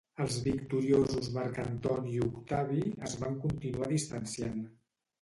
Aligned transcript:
Els 0.23 0.37
victoriosos 0.45 1.29
Marc 1.35 1.61
Antoni 1.65 2.15
i 2.15 2.23
Octavi 2.31 2.81
es 3.11 3.17
van 3.23 3.41
continuar 3.47 3.95
distanciant. 3.97 4.63